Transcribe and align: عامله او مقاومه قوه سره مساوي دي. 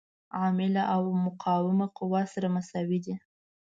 عامله 0.39 0.83
او 0.93 1.03
مقاومه 1.25 1.87
قوه 1.97 2.21
سره 2.33 2.47
مساوي 2.55 2.99
دي. 3.05 3.15